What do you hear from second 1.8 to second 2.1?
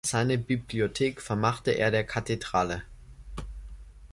der